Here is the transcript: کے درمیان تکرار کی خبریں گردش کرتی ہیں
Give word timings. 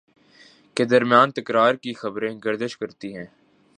کے 0.77 0.85
درمیان 0.85 1.31
تکرار 1.31 1.73
کی 1.75 1.93
خبریں 1.93 2.33
گردش 2.45 2.77
کرتی 2.77 3.15
ہیں 3.15 3.25